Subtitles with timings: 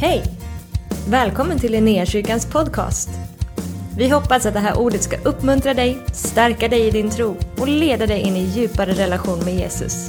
[0.00, 0.22] Hej!
[1.08, 3.08] Välkommen till Linnéakyrkans podcast.
[3.98, 7.68] Vi hoppas att det här ordet ska uppmuntra dig, stärka dig i din tro och
[7.68, 10.06] leda dig in i djupare relation med Jesus.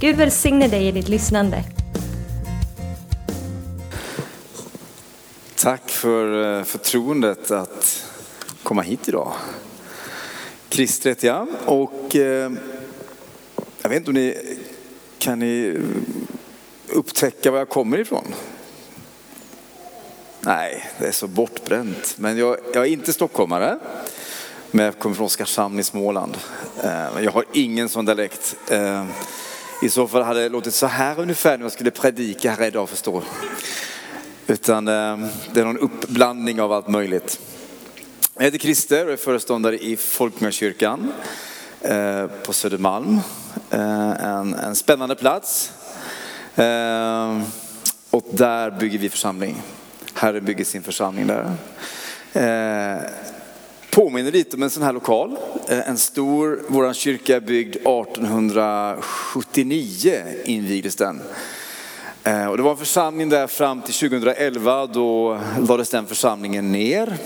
[0.00, 1.64] Gud välsigne dig i ditt lyssnande.
[5.56, 8.06] Tack för eh, förtroendet att
[8.62, 9.32] komma hit idag.
[10.68, 12.52] Christer heter jag och eh,
[13.82, 14.36] jag vet inte om ni
[15.18, 15.78] kan ni
[16.88, 18.24] upptäcka var jag kommer ifrån?
[20.42, 22.14] Nej, det är så bortbränt.
[22.18, 23.78] Men jag, jag är inte stockholmare.
[24.70, 26.36] Men jag kommer från Oskarshamn i Småland.
[26.82, 28.56] Eh, jag har ingen sån dialekt.
[28.70, 29.04] Eh,
[29.82, 32.88] I så fall hade det låtit så här ungefär när jag skulle predika här idag
[32.88, 33.22] förstår.
[34.46, 35.18] Utan eh,
[35.52, 37.40] det är någon uppblandning av allt möjligt.
[38.34, 41.12] Jag heter Christer och är föreståndare i Folkungakyrkan
[42.44, 43.20] på Södermalm.
[43.70, 45.72] En, en spännande plats.
[48.10, 49.62] Och där bygger vi församling.
[50.20, 51.52] Herren bygger sin församling där.
[52.32, 52.98] Eh,
[53.90, 55.36] Påminner lite om en sån här lokal.
[55.68, 61.20] Eh, En stor, vår kyrka är byggd 1879 invigdes den.
[62.24, 67.16] Eh, Och det var en församling där fram till 2011, då lades den församlingen ner.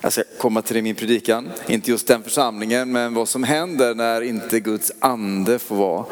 [0.00, 1.48] Jag ska komma till det i min predikan.
[1.66, 6.04] Inte just den församlingen, men vad som händer när inte Guds ande får vara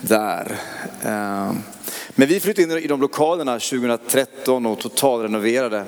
[0.00, 0.56] där.
[1.04, 1.50] Eh,
[2.18, 5.84] men vi flyttade in i de lokalerna 2013 och totalrenoverade.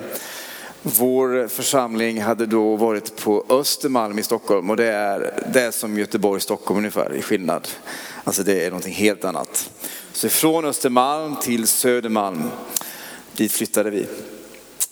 [0.81, 5.97] Vår församling hade då varit på Östermalm i Stockholm och det är, det är som
[5.97, 7.67] Göteborg-Stockholm ungefär i skillnad.
[8.23, 9.71] Alltså det är någonting helt annat.
[10.13, 12.43] Så från Östermalm till Södermalm,
[13.33, 14.05] dit flyttade vi.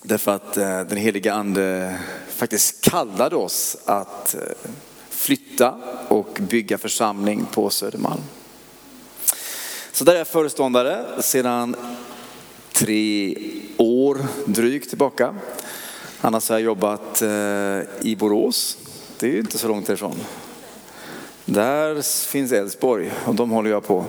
[0.01, 1.95] Därför att eh, den heliga ande
[2.29, 4.41] faktiskt kallade oss att eh,
[5.09, 8.21] flytta och bygga församling på Södermalm.
[9.99, 11.75] Så där är jag föreståndare sedan
[12.73, 13.35] tre
[13.77, 15.35] år drygt tillbaka.
[16.21, 18.77] Annars har jag jobbat eh, i Borås.
[19.19, 20.15] Det är ju inte så långt därifrån.
[21.45, 23.99] Där finns Älvsborg och de håller jag på.
[23.99, 24.05] Är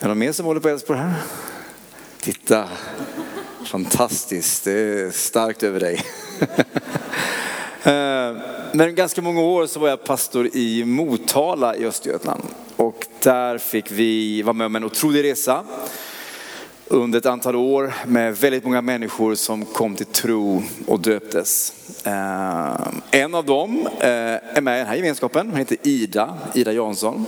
[0.00, 1.14] det någon mer som håller på Älvsborg här?
[2.20, 2.68] Titta,
[3.64, 4.64] fantastiskt.
[4.64, 6.02] Det är starkt över dig.
[7.82, 8.36] Eh,
[8.72, 12.42] men ganska många år så var jag pastor i Motala i Östergötland.
[12.78, 15.64] Och där fick vi vara med om en otrolig resa
[16.86, 21.72] under ett antal år med väldigt många människor som kom till tro och döptes.
[22.04, 22.76] Eh,
[23.10, 27.26] en av dem eh, är med i den här gemenskapen, hon heter Ida, Ida Jansson.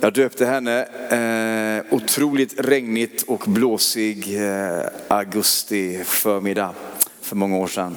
[0.00, 6.74] Jag döpte henne eh, otroligt regnigt och blåsig eh, augusti förmiddag
[7.20, 7.96] för många år sedan.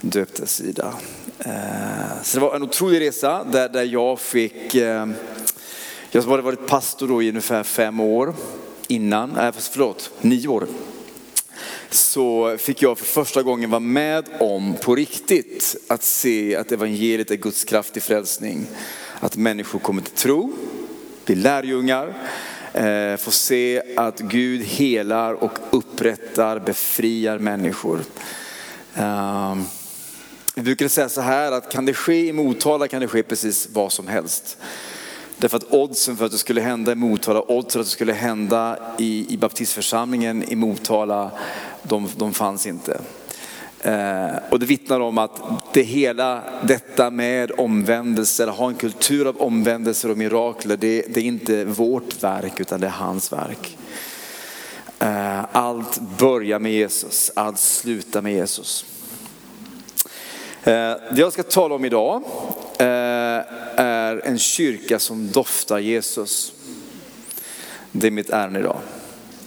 [0.00, 0.94] Döptes Ida.
[1.38, 5.06] Eh, så det var en otrolig resa där, där jag fick, eh,
[6.14, 8.34] jag hade varit pastor då i ungefär fem år
[8.88, 10.66] innan, äh, förlåt, nio år.
[11.90, 17.30] Så fick jag för första gången vara med om på riktigt att se att evangeliet
[17.30, 18.66] är Guds kraft i frälsning.
[19.20, 20.52] Att människor kommer till tro,
[21.24, 22.06] blir lärjungar,
[22.72, 28.00] eh, får se att Gud helar och upprättar, befriar människor.
[28.94, 29.64] Ehm,
[30.54, 33.68] vi brukar säga så här att kan det ske i Motala kan det ske precis
[33.72, 34.56] vad som helst.
[35.36, 38.12] Därför att oddsen för att det skulle hända i Motala, oddsen för att det skulle
[38.12, 41.30] hända i, i baptistförsamlingen i Motala,
[41.82, 43.00] de, de fanns inte.
[43.80, 45.40] Eh, och det vittnar om att
[45.72, 51.24] det hela detta med omvändelser, ha en kultur av omvändelser och mirakler, det, det är
[51.24, 53.78] inte vårt verk utan det är hans verk.
[54.98, 58.84] Eh, allt börjar med Jesus, allt slutar med Jesus.
[60.62, 60.72] Eh,
[61.10, 62.22] Det jag ska tala om idag
[63.76, 66.52] är en kyrka som doftar Jesus.
[67.92, 68.78] Det är mitt ärende idag.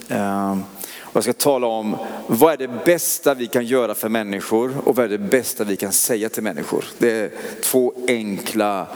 [0.08, 0.62] Ehm,
[1.00, 4.96] och jag ska tala om vad är det bästa vi kan göra för människor och
[4.96, 6.84] vad är det bästa vi kan säga till människor.
[6.98, 7.30] Det är
[7.62, 8.86] två enkla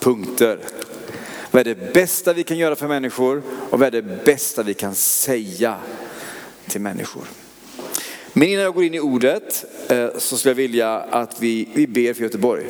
[0.00, 0.58] punkter.
[1.50, 4.74] Vad är det bästa vi kan göra för människor och vad är det bästa vi
[4.74, 5.76] kan säga
[6.66, 7.24] till människor.
[8.32, 11.86] Men innan jag går in i ordet eh, så skulle jag vilja att vi, vi
[11.86, 12.64] ber för Göteborg.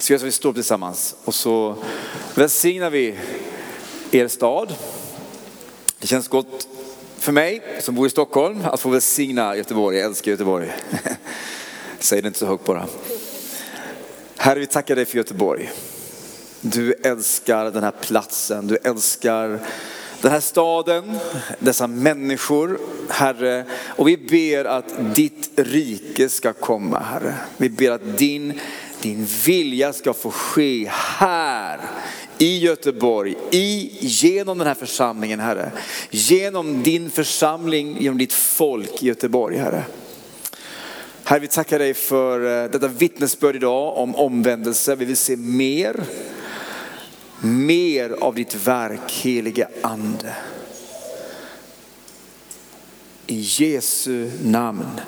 [0.00, 1.76] Ska vi stå upp tillsammans och så
[2.34, 3.18] välsignar vi
[4.10, 4.74] er stad.
[5.98, 6.68] Det känns gott
[7.18, 9.96] för mig som bor i Stockholm att få välsigna Göteborg.
[9.96, 10.72] Jag älskar Göteborg.
[11.98, 12.86] Säg det inte så högt bara.
[14.36, 15.70] Herre, vi tackar dig för Göteborg.
[16.60, 19.60] Du älskar den här platsen, du älskar
[20.20, 21.18] den här staden,
[21.58, 23.64] dessa människor, Herre.
[23.86, 27.34] Och vi ber att ditt rike ska komma, Herre.
[27.56, 28.60] Vi ber att din,
[29.02, 31.80] din vilja ska få ske här
[32.38, 35.72] i Göteborg, i, genom den här församlingen Herre.
[36.10, 39.84] Genom din församling, genom ditt folk i Göteborg Herre.
[41.24, 44.96] Herre vi tackar dig för eh, detta vittnesbörd idag om omvändelse.
[44.96, 46.04] Vi vill se mer,
[47.40, 50.36] mer av ditt verk helige ande.
[53.26, 55.00] I Jesu namn.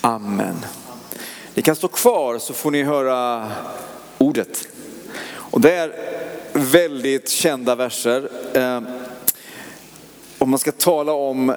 [0.00, 0.56] Amen.
[1.56, 3.50] Ni kan stå kvar så får ni höra
[4.18, 4.68] ordet.
[5.28, 5.92] Och det är
[6.52, 8.30] väldigt kända verser.
[8.54, 8.86] Ehm,
[10.38, 11.54] om man ska tala om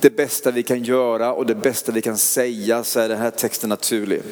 [0.00, 3.30] det bästa vi kan göra och det bästa vi kan säga så är den här
[3.30, 4.22] texten naturlig.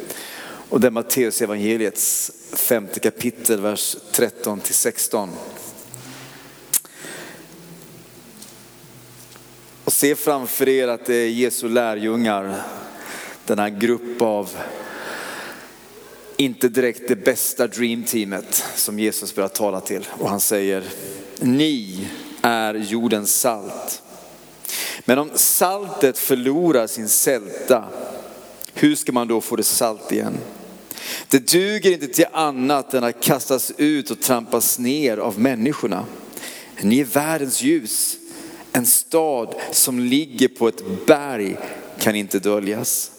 [0.69, 5.31] Och det är Matteus evangeliets femte kapitel, vers 13 till 16.
[9.85, 12.63] Och se framför er att det är Jesu lärjungar,
[13.47, 14.51] denna grupp av
[16.45, 20.09] inte direkt det bästa dreamteamet som Jesus börjar tala till.
[20.11, 20.85] Och han säger,
[21.41, 22.07] ni
[22.43, 24.03] är jordens salt.
[25.05, 27.85] Men om saltet förlorar sin sälta,
[28.75, 30.39] hur ska man då få det salt igen?
[31.29, 36.07] Det duger inte till annat än att kastas ut och trampas ner av människorna.
[36.81, 38.17] Ni är världens ljus.
[38.73, 41.57] En stad som ligger på ett berg
[41.99, 43.11] kan inte döljas.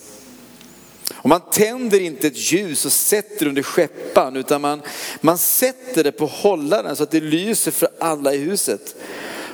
[1.24, 4.82] Och man tänder inte ett ljus och sätter under skeppan utan man,
[5.22, 8.96] man sätter det på hållaren så att det lyser för alla i huset.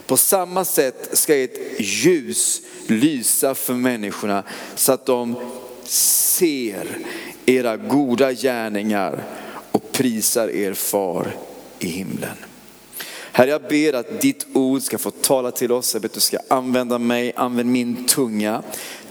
[0.06, 4.44] På samma sätt ska ett ljus lysa för människorna
[4.76, 5.36] så att de
[5.84, 6.98] ser
[7.46, 9.24] era goda gärningar
[9.72, 11.36] och prisar er far
[11.80, 12.38] i himlen.
[13.32, 15.94] Herre jag ber att ditt ord ska få tala till oss.
[15.94, 18.64] Jag ber att du ska använda mig, använd min tunga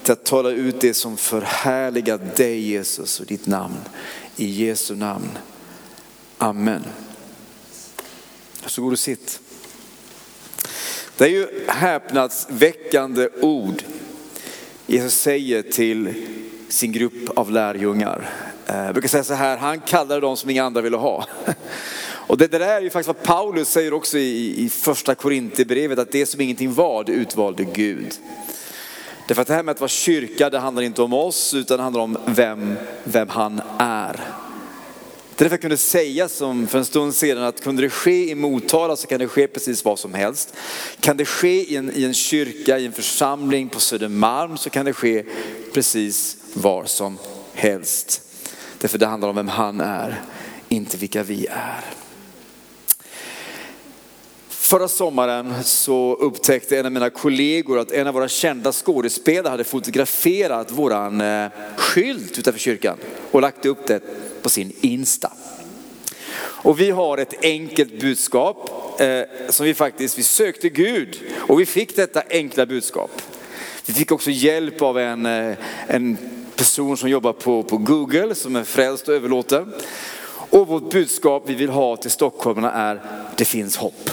[0.09, 3.77] till att tala ut det som förhärligar dig Jesus och ditt namn.
[4.37, 5.29] I Jesu namn.
[6.39, 6.85] Amen.
[8.63, 9.41] Varsågod och sitt.
[11.17, 13.83] Det är ju häpnadsväckande ord
[14.87, 16.15] Jesus säger till
[16.69, 18.31] sin grupp av lärjungar.
[18.67, 21.27] Eh, jag brukar säga så här, han kallade dem som inga andra ville ha.
[22.11, 26.13] Och det, där är ju faktiskt vad Paulus säger också i, i första Korinthierbrevet, att
[26.13, 28.15] det som ingenting var, det utvalde Gud.
[29.29, 31.83] Därför att det här med att vara kyrka, det handlar inte om oss, utan det
[31.83, 34.13] handlar om vem, vem han är.
[34.13, 38.31] Det är därför jag kunde säga som för en stund sedan att kunde det ske
[38.31, 40.55] i Motala så kan det ske precis vad som helst.
[41.01, 44.85] Kan det ske i en, i en kyrka, i en församling på Södermalm så kan
[44.85, 45.25] det ske
[45.75, 47.19] precis var som
[47.53, 48.23] helst.
[48.79, 50.23] Därför det handlar om vem han är,
[50.69, 52.08] inte vilka vi är.
[54.69, 59.65] Förra sommaren så upptäckte en av mina kollegor att en av våra kända skådespelare hade
[59.65, 62.99] fotograferat våran eh, skylt utanför kyrkan
[63.31, 64.01] och lagt upp det
[64.43, 65.33] på sin Insta.
[66.41, 68.71] Och vi har ett enkelt budskap
[69.01, 73.23] eh, som vi faktiskt, vi sökte Gud och vi fick detta enkla budskap.
[73.87, 75.57] Vi fick också hjälp av en, eh,
[75.87, 76.19] en
[76.57, 79.73] person som jobbar på, på Google som är frälst och överlåten.
[80.51, 83.01] Och vårt budskap vi vill ha till stockholmarna är,
[83.37, 84.11] det finns hopp.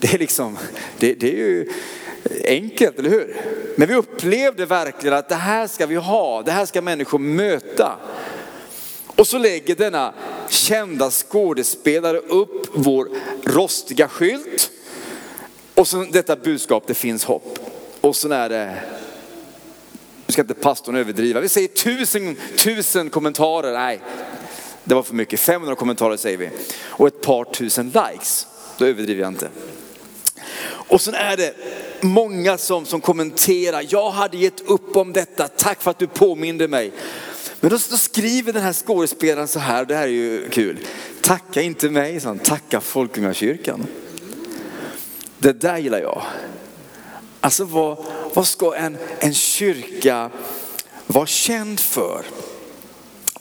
[0.00, 0.58] Det är liksom,
[0.98, 1.68] det, det är ju
[2.44, 3.36] enkelt, eller hur?
[3.76, 7.98] Men vi upplevde verkligen att det här ska vi ha, det här ska människor möta.
[9.06, 10.14] Och så lägger denna
[10.48, 13.08] kända skådespelare upp vår
[13.44, 14.70] rostiga skylt.
[15.74, 17.58] Och så detta budskap, det finns hopp.
[18.00, 18.74] Och så är det,
[20.26, 24.00] nu ska inte pastorn överdriva, vi säger tusen, tusen kommentarer, nej
[24.88, 26.50] det var för mycket, 500 kommentarer säger vi.
[26.82, 28.46] Och ett par tusen likes,
[28.78, 29.48] då överdriver jag inte.
[30.62, 31.54] Och sen är det
[32.00, 36.68] många som, som kommenterar, jag hade gett upp om detta, tack för att du påminde
[36.68, 36.92] mig.
[37.60, 40.78] Men då, då skriver den här skådespelaren så här, det här är ju kul.
[41.22, 43.86] Tacka inte mig, så tacka Folkungakyrkan.
[45.38, 46.22] Det där gillar jag.
[47.40, 50.30] Alltså vad, vad ska en, en kyrka
[51.06, 52.24] vara känd för?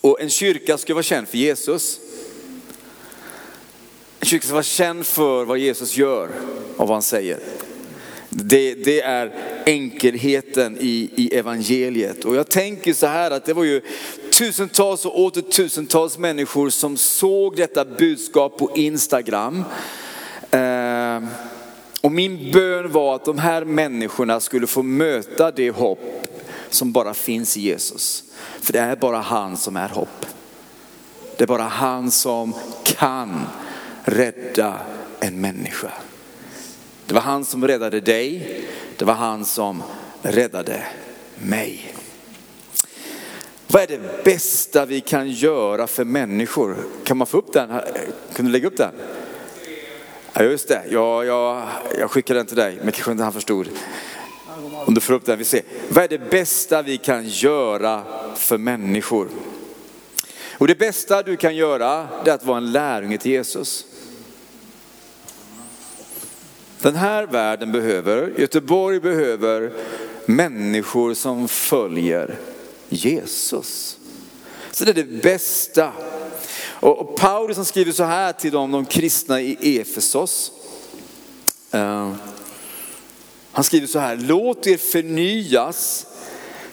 [0.01, 1.99] Och en kyrka ska vara känd för Jesus.
[4.25, 6.29] En kyrka ska vara känd för vad Jesus gör
[6.77, 7.39] och vad han säger.
[8.29, 9.33] Det, det, är
[9.65, 12.25] enkelheten i, i evangeliet.
[12.25, 13.81] Och jag tänker så här att det var ju
[14.31, 19.63] tusentals och åter tusentals människor som såg detta budskap på Instagram.
[20.51, 21.23] Eh,
[22.01, 26.27] och min bön var att de här människorna skulle få möta det hopp
[26.69, 28.23] som bara finns i Jesus.
[28.61, 30.25] För det är bara han som är hopp.
[31.37, 32.53] Det är bara han som
[32.83, 33.45] kan
[34.05, 34.79] rädda
[35.19, 35.91] en människa.
[37.05, 38.61] Det var han som räddade dig.
[38.97, 39.83] Det var han som
[40.21, 40.83] räddade
[41.35, 41.95] mig.
[43.67, 46.77] Vad är det bästa vi kan göra för människor?
[47.03, 47.69] Kan man få upp den?
[48.35, 48.91] Kan du lägga upp den?
[50.33, 50.81] Ja, just det.
[50.89, 51.63] Ja, jag,
[51.99, 53.69] jag skickade den till dig, men kanske inte han förstod.
[54.85, 55.61] Om du får upp den, vi ser.
[55.89, 58.03] Vad är det bästa vi kan göra
[58.35, 59.29] för människor?
[60.57, 63.85] Och det bästa du kan göra, det är att vara en lärjunge till Jesus.
[66.85, 69.71] Den här världen behöver, Göteborg behöver
[70.25, 72.37] människor som följer
[72.89, 73.97] Jesus.
[74.71, 75.91] Så det är det bästa.
[76.59, 80.51] Och, Paulus som skriver så här till dem, de kristna i Efesos.
[81.71, 82.13] Eh,
[83.51, 86.05] han skriver så här, låt er förnyas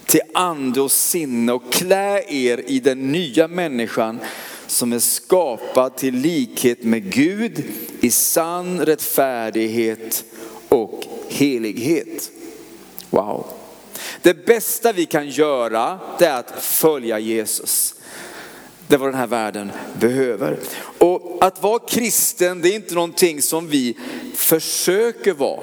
[0.07, 4.21] till ande och sinne och klä er i den nya människan
[4.73, 7.64] som är skapad till likhet med Gud
[8.00, 10.25] i sann rättfärdighet
[10.69, 12.31] och helighet.
[13.11, 13.47] Wow.
[14.23, 17.95] Det bästa vi kan göra det är att följa Jesus.
[18.88, 20.59] Det är vad den här världen behöver.
[20.99, 23.97] Och att vara kristen det är inte någonting som vi
[24.35, 25.61] försöker vara.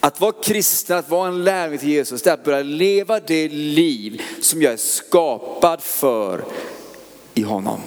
[0.00, 3.48] Att vara kristen, att vara en lärling till Jesus, det är att börja leva det
[3.48, 6.44] liv som jag är skapad för
[7.34, 7.80] i honom.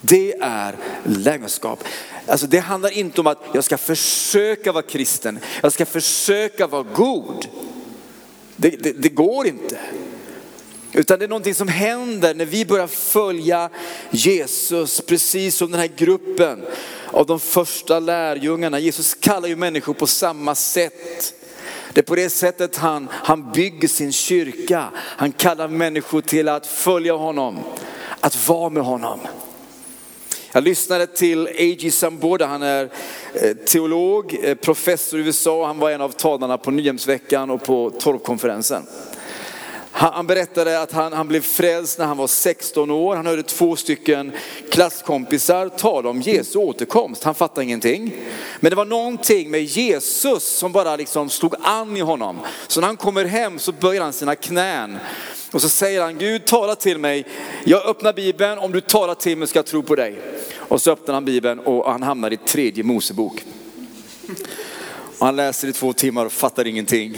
[0.00, 1.84] Det är lärjungaskap.
[2.26, 6.82] Alltså det handlar inte om att jag ska försöka vara kristen, jag ska försöka vara
[6.82, 7.48] god.
[8.56, 9.78] Det, det, det går inte.
[10.92, 13.70] Utan det är någonting som händer när vi börjar följa
[14.10, 16.64] Jesus, precis som den här gruppen
[17.06, 18.78] av de första lärjungarna.
[18.78, 21.34] Jesus kallar ju människor på samma sätt.
[21.92, 24.84] Det är på det sättet han, han bygger sin kyrka.
[24.94, 27.58] Han kallar människor till att följa honom,
[28.26, 29.20] att vara med honom.
[30.52, 31.90] Jag lyssnade till A.G.
[31.90, 32.90] Samboda, han är
[33.34, 37.90] eh, teolog, eh, professor i USA, han var en av talarna på Nyhemsveckan och på
[37.90, 38.86] torvkonferensen.
[39.90, 43.16] Han berättade att han, han blev frälst när han var 16 år.
[43.16, 44.32] Han hörde två stycken
[44.70, 47.24] klasskompisar tala om Jesu återkomst.
[47.24, 48.14] Han fattade ingenting.
[48.60, 52.38] Men det var någonting med Jesus som bara liksom slog an i honom.
[52.66, 54.98] Så när han kommer hem så böjer han sina knän.
[55.56, 57.26] Och så säger han, Gud tala till mig.
[57.64, 60.18] Jag öppnar Bibeln, om du talar till mig ska jag tro på dig.
[60.56, 63.44] Och så öppnar han Bibeln och han hamnar i tredje Mosebok.
[65.18, 67.16] Och han läser i två timmar och fattar ingenting.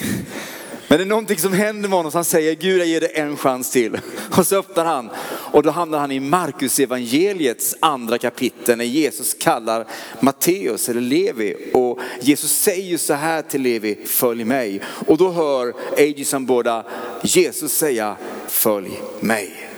[0.88, 3.12] Men det är någonting som händer med honom, så han säger Gud jag ger dig
[3.14, 4.00] en chans till.
[4.36, 5.10] Och så öppnar han
[5.52, 9.86] och då hamnar han i Markus evangeliets andra kapitel när Jesus kallar
[10.20, 11.70] Matteus eller Levi.
[11.72, 14.80] Och Jesus säger så här till Levi, följ mig.
[15.06, 16.24] Och då hör A.J.
[16.24, 16.86] Samboda
[17.22, 18.16] Jesus säga,
[18.48, 19.70] följ mig.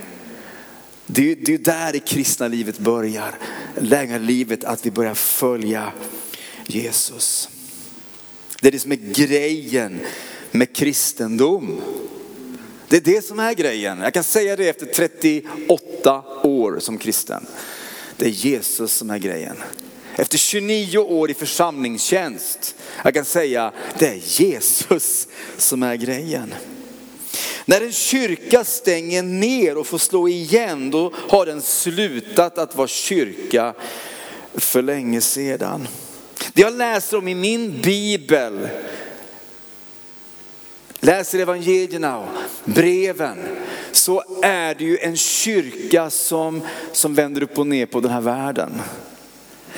[1.06, 3.34] Det är, det är där det kristna livet börjar,
[4.18, 5.92] livet att vi börjar följa
[6.66, 7.48] Jesus.
[8.60, 10.00] Det är det som är grejen
[10.50, 11.80] med kristendom.
[12.88, 14.00] Det är det som är grejen.
[14.00, 17.46] Jag kan säga det efter 38 år som kristen.
[18.16, 19.56] Det är Jesus som är grejen.
[20.16, 26.54] Efter 29 år i församlingstjänst, jag kan säga det är Jesus som är grejen.
[27.64, 32.88] När en kyrka stänger ner och får slå igen, då har den slutat att vara
[32.88, 33.74] kyrka
[34.54, 35.88] för länge sedan.
[36.52, 38.68] Det jag läser om i min bibel
[41.00, 42.28] läser evangelierna och
[42.64, 43.38] breven
[43.92, 48.20] så är det ju en kyrka som, som vänder upp och ner på den här
[48.20, 48.72] världen.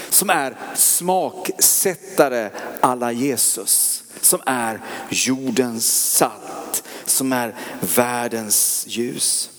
[0.08, 2.50] Som är smaksättare
[2.80, 4.02] alla Jesus.
[4.20, 6.84] Som är jordens salt.
[7.04, 7.54] Som är
[7.96, 9.50] världens ljus.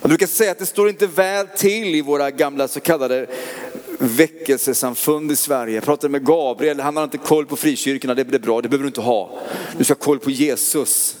[0.00, 3.26] Jag brukar säga att det står inte väl till i våra gamla så kallade
[4.02, 5.74] väckelsesamfund i Sverige.
[5.74, 8.82] Jag pratade med Gabriel, han har inte koll på frikyrkorna, det är bra, det behöver
[8.82, 9.38] du inte ha.
[9.78, 11.16] Du ska ha koll på Jesus.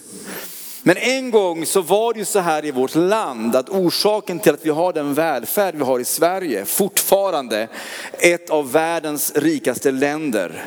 [0.82, 4.54] Men en gång så var det ju så här i vårt land att orsaken till
[4.54, 7.68] att vi har den välfärd vi har i Sverige, fortfarande
[8.12, 10.64] ett av världens rikaste länder,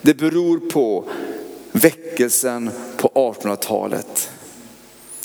[0.00, 1.04] det beror på
[1.72, 4.30] väckelsen på 1800-talet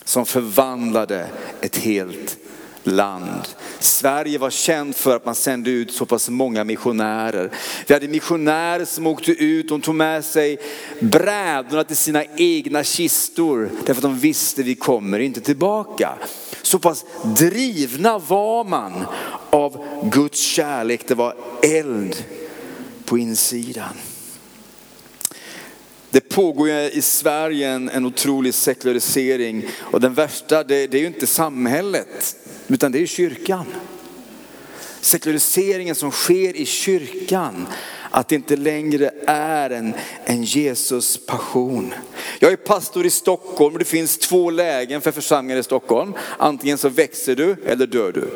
[0.03, 1.27] som förvandlade
[1.61, 2.37] ett helt
[2.87, 3.41] land.
[3.79, 7.51] Sverige var känt för att man sände ut så pass många missionärer.
[7.87, 10.57] Vi hade missionärer som åkte ut, de tog med sig
[10.99, 16.13] brädorna till sina egna kistor därför att de visste vi kommer inte tillbaka.
[16.61, 19.05] Så pass drivna var man
[19.49, 22.23] av Guds kärlek, det var eld
[23.05, 23.93] på insidan.
[26.09, 31.01] Det pågår ju i Sverige en, en otrolig sekularisering och den värsta det, det är
[31.01, 32.35] ju inte samhället
[32.67, 33.65] utan det är kyrkan.
[35.01, 37.67] Sekulariseringen som sker i kyrkan,
[38.11, 39.93] att det inte längre är en,
[40.25, 41.93] en Jesus passion.
[42.39, 46.13] Jag är pastor i Stockholm och det finns två lägen för församlingar i Stockholm.
[46.37, 48.29] Antingen så växer du eller dör du.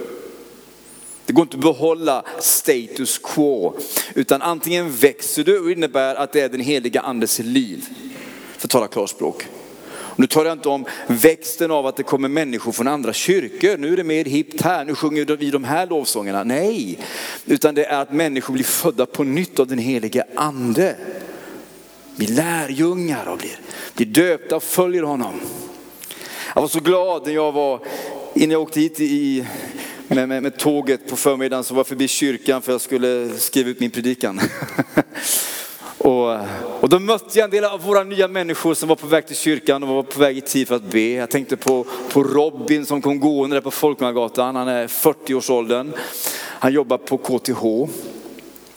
[1.26, 3.74] Det går inte att behålla status quo.
[4.14, 7.86] Utan antingen växer du och innebär att det är den heliga andes liv.
[8.58, 9.48] För att tala klarspråk.
[10.20, 13.78] Nu talar jag inte om växten av att det kommer människor från andra kyrkor.
[13.78, 16.44] Nu är det mer hippt här, nu sjunger vi de här lovsångerna.
[16.44, 17.00] Nej,
[17.46, 20.96] utan det är att människor blir födda på nytt av den helige ande.
[22.16, 23.60] Blir lärjungar och blir,
[23.94, 25.40] blir döpta och följer honom.
[26.56, 27.80] Jag var så glad när jag var,
[28.34, 29.46] innan jag åkte hit i,
[30.08, 33.70] med, med, med tåget på förmiddagen så var jag förbi kyrkan för jag skulle skriva
[33.70, 34.42] ut min predikan.
[36.10, 36.38] Och,
[36.82, 39.36] och då mötte jag en del av våra nya människor som var på väg till
[39.36, 41.10] kyrkan och var på väg i tid för att be.
[41.10, 44.56] Jag tänkte på, på Robin som kom gående där på Folkungagatan.
[44.56, 45.94] Han är 40-årsåldern.
[46.40, 47.94] Han jobbar på KTH.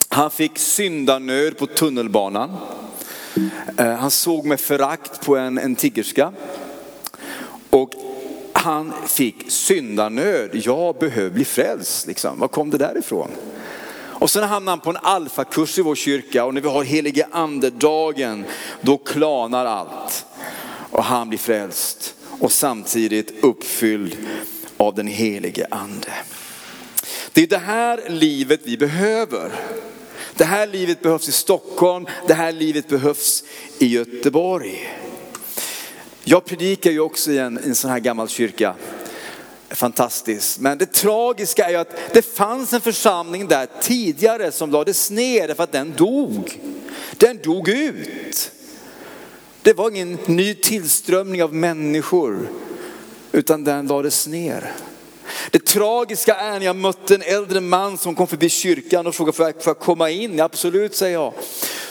[0.09, 2.51] Han fick syndanöd på tunnelbanan.
[3.77, 6.33] Eh, han såg med förakt på en, en tiggerska.
[7.71, 7.91] Och
[8.53, 10.51] han fick syndanöd.
[10.53, 12.07] Jag behöver bli frälst.
[12.07, 12.39] Liksom.
[12.39, 13.31] Var kom det därifrån?
[14.23, 17.26] Och sen hamnar han på en alfakurs i vår kyrka och när vi har helige
[17.31, 18.45] ande-dagen,
[18.81, 20.26] då klanar allt.
[20.91, 24.17] Och han blir frälst och samtidigt uppfylld
[24.76, 26.12] av den helige ande.
[27.33, 29.52] Det är det här livet vi behöver.
[30.35, 33.45] Det här livet behövs i Stockholm, det här livet behövs
[33.79, 34.99] i Göteborg.
[36.25, 38.75] Jag predikar ju också i en, en sån här gammal kyrka
[39.75, 40.59] fantastiskt.
[40.59, 45.49] Men det tragiska är ju att det fanns en församling där tidigare som lades ner
[45.49, 46.61] därför att den dog.
[47.17, 48.52] Den dog ut.
[49.62, 52.49] Det var ingen ny tillströmning av människor
[53.33, 54.73] utan den lades ner.
[55.50, 59.37] Det tragiska är när jag mötte en äldre man som kom förbi kyrkan och frågade,
[59.37, 60.41] får jag, får jag komma in?
[60.41, 61.33] Absolut, säger jag.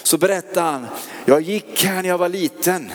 [0.03, 0.87] Så berättade han,
[1.25, 2.91] jag gick här när jag var liten.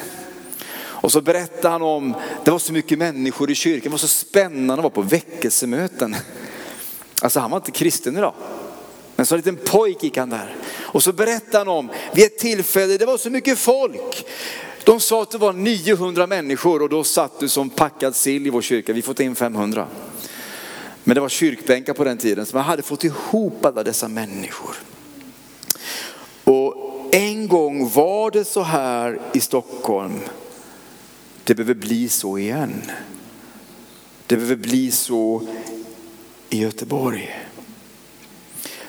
[1.01, 4.09] Och så berättade han om, det var så mycket människor i kyrkan, det var så
[4.09, 6.17] spännande att vara på väckelsemöten.
[7.23, 8.35] Alltså han var inte kristen idag.
[9.17, 10.57] Men som en liten pojk gick han där.
[10.79, 14.27] Och så berättade han om, vid ett tillfälle, det var så mycket folk.
[14.85, 18.51] De sa att det var 900 människor och då satt du som packad sill i
[18.51, 18.93] vår kyrka.
[18.93, 19.87] Vi får ta in 500.
[21.05, 24.77] Men det var kyrkbänkar på den tiden, så man hade fått ihop alla dessa människor.
[26.45, 26.75] Och
[27.13, 30.21] en gång var det så här i Stockholm
[31.47, 32.83] det behöver bli så igen.
[34.27, 35.43] Det behöver bli så
[36.51, 37.41] i Göteborg.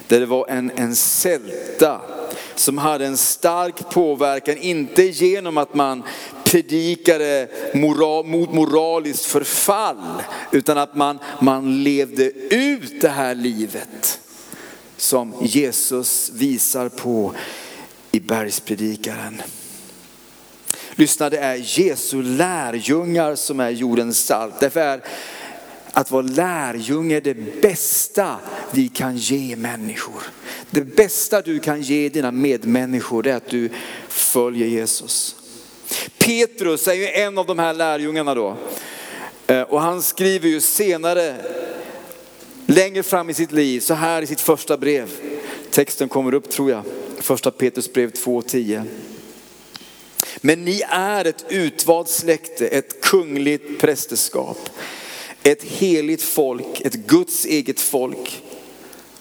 [0.07, 2.01] Där det var en, en sälta
[2.55, 6.03] som hade en stark påverkan, inte genom att man
[6.43, 14.19] predikade moral, mot moraliskt förfall, utan att man, man levde ut det här livet
[14.97, 17.33] som Jesus visar på
[18.11, 19.41] i bergspredikaren.
[20.99, 24.59] Lyssna, det är Jesu lärjungar som är jordens salt.
[24.59, 25.01] Därför är
[25.91, 28.35] att vara lärjunge det bästa
[28.71, 30.23] vi kan ge människor.
[30.69, 33.69] Det bästa du kan ge dina medmänniskor är att du
[34.07, 35.35] följer Jesus.
[36.17, 38.57] Petrus är ju en av de här lärjungarna då.
[39.47, 41.35] Eh, och han skriver ju senare,
[42.65, 45.09] längre fram i sitt liv, så här i sitt första brev.
[45.71, 46.83] Texten kommer upp tror jag,
[47.19, 48.83] första Petrus brev 2.10.
[50.41, 54.69] Men ni är ett utvalt släkte, ett kungligt prästerskap,
[55.43, 58.43] ett heligt folk, ett Guds eget folk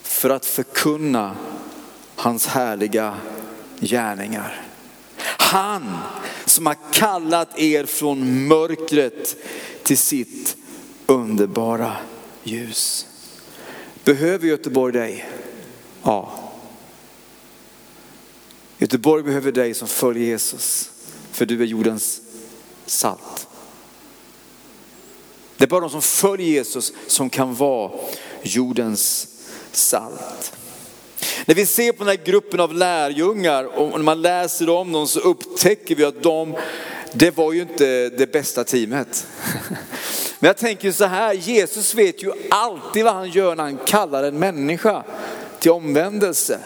[0.03, 1.37] för att förkunna
[2.17, 3.17] hans härliga
[3.81, 4.63] gärningar.
[5.39, 5.97] Han
[6.45, 9.37] som har kallat er från mörkret
[9.83, 10.57] till sitt
[11.07, 11.97] underbara
[12.43, 13.07] ljus.
[14.05, 15.29] Behöver Göteborg dig?
[16.03, 16.33] Ja.
[18.79, 20.91] Göteborg behöver dig som följer Jesus.
[21.37, 22.21] För du är jordens
[22.87, 23.47] salt.
[25.57, 27.91] Det är bara de som följer Jesus som kan vara
[28.43, 29.29] jordens
[29.73, 30.53] salt.
[31.47, 35.09] När vi ser på den här gruppen av lärjungar och när man läser om dem
[35.09, 36.57] så upptäcker vi att de,
[37.13, 39.27] det var ju inte det bästa teamet.
[40.39, 44.23] Men jag tänker så här, Jesus vet ju alltid vad han gör när han kallar
[44.25, 45.05] en människa
[45.61, 46.61] till omvändelse.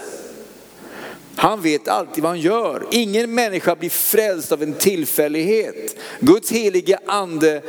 [1.40, 2.87] Han vet alltid vad han gör.
[2.90, 5.96] Ingen människa blir frälst av en tillfällighet.
[6.20, 7.62] Guds helige ande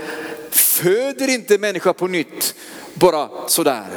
[0.49, 2.55] föder inte människa på nytt
[2.93, 3.87] bara sådär.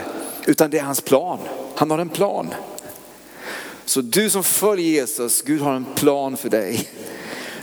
[0.47, 1.39] Utan det är hans plan.
[1.75, 2.55] Han har en plan.
[3.85, 6.89] Så du som följer Jesus, Gud har en plan för dig.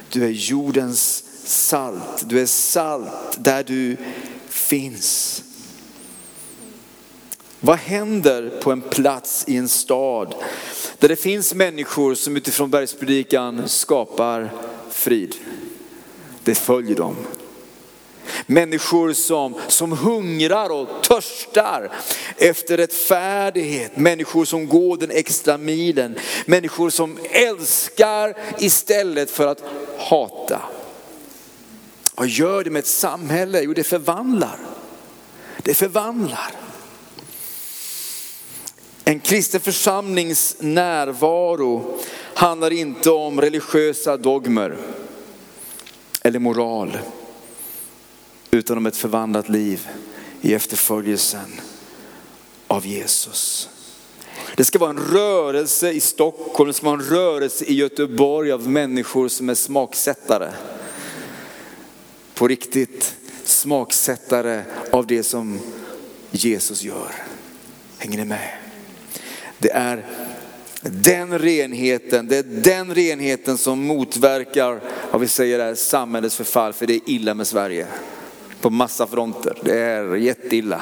[0.10, 2.30] Du är jordens salt.
[2.30, 3.97] Du är salt där du
[4.50, 5.43] finns.
[7.60, 10.36] Vad händer på en plats i en stad
[11.01, 14.51] där det finns människor som utifrån bergspredikan skapar
[14.91, 15.35] frid?
[16.43, 17.15] Det följer dem.
[18.45, 21.91] Människor som, som hungrar och törstar
[22.37, 23.97] efter rättfärdighet.
[23.97, 26.15] Människor som går den extra milen.
[26.45, 29.63] Människor som älskar istället för att
[29.97, 30.61] hata.
[32.15, 33.61] Vad gör det med ett samhälle?
[33.61, 34.59] Jo, det förvandlar.
[35.57, 36.61] Det förvandlar.
[39.03, 41.99] En kristen församlings närvaro
[42.33, 44.77] handlar inte om religiösa dogmer
[46.21, 46.97] eller moral,
[48.51, 49.87] utan om ett förvandlat liv
[50.41, 51.61] i efterföljelsen
[52.67, 53.69] av Jesus.
[54.55, 58.69] Det ska vara en rörelse i Stockholm, det ska vara en rörelse i Göteborg av
[58.69, 60.51] människor som är smaksättare.
[62.33, 65.59] På riktigt smaksättare av det som
[66.31, 67.11] Jesus gör.
[67.97, 68.61] Hänger ni med?
[69.62, 70.06] Det är
[70.82, 76.88] den renheten, det är den renheten som motverkar, vad vi säger är samhällets förfall, för
[76.88, 77.88] det är illa med Sverige.
[78.62, 80.82] På massa fronter, det är jätteilla.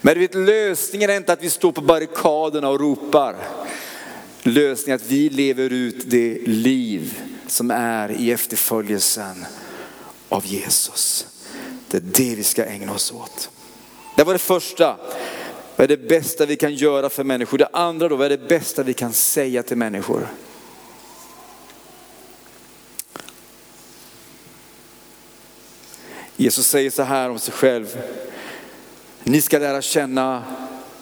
[0.00, 3.36] Men vet, lösningen är inte att vi står på barrikaderna och ropar.
[4.42, 9.44] Lösningen är att vi lever ut det liv som är i efterföljelsen
[10.28, 11.26] av Jesus.
[11.88, 13.50] Det är det vi ska ägna oss åt.
[14.16, 14.96] Det var det första.
[15.76, 17.58] Vad är det bästa vi kan göra för människor?
[17.58, 20.28] Det andra då, vad är det bästa vi kan säga till människor?
[26.36, 28.02] Jesus säger så här om sig själv.
[29.24, 30.44] Ni ska lära känna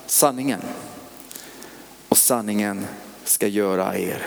[0.07, 0.61] sanningen.
[2.09, 2.87] Och sanningen
[3.25, 4.27] ska göra er,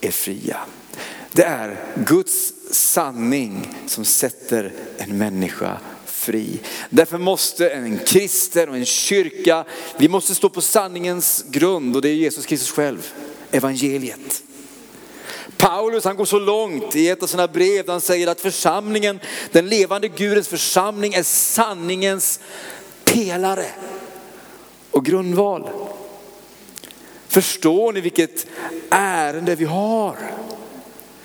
[0.00, 0.60] er fria.
[1.32, 5.78] Det är Guds sanning som sätter en människa
[6.22, 6.60] fri.
[6.90, 9.64] Därför måste en kristen och en kyrka,
[9.96, 13.12] vi måste stå på sanningens grund och det är Jesus Kristus själv,
[13.50, 14.42] evangeliet.
[15.56, 19.20] Paulus han går så långt i ett av sina brev där han säger att församlingen,
[19.52, 22.40] den levande Gudens församling är sanningens
[23.04, 23.66] pelare
[24.90, 25.70] och grundval.
[27.28, 28.46] Förstår ni vilket
[28.90, 30.16] ärende vi har?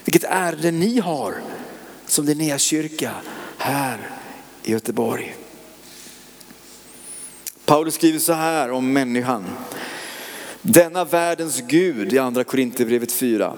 [0.05, 1.36] Vilket ärende ni har
[2.07, 3.12] som nya kyrka
[3.57, 4.16] här
[4.67, 5.36] i Göteborg.
[7.65, 9.45] Paulus skriver så här om människan.
[10.62, 13.58] Denna världens Gud i andra Korinthierbrevet 4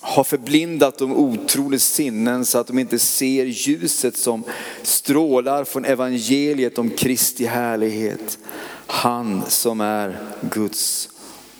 [0.00, 4.44] har förblindat de otroligt sinnen så att de inte ser ljuset som
[4.82, 8.38] strålar från evangeliet om Kristi härlighet.
[8.86, 11.08] Han som är Guds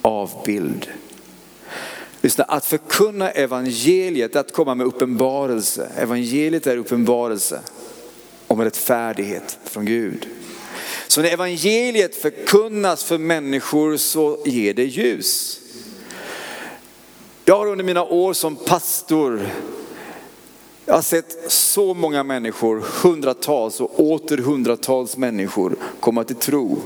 [0.03, 0.89] avbild.
[2.25, 5.91] Lyssna, att förkunna evangeliet är att komma med uppenbarelse.
[5.97, 7.61] Evangeliet är uppenbarelse
[8.47, 10.29] om rättfärdighet från Gud.
[11.09, 15.61] Så när evangeliet förkunnas för människor så ger det ljus.
[17.45, 19.41] Jag har under mina år som pastor
[20.87, 26.79] jag har sett så många människor, hundratals och åter hundratals människor komma till tro.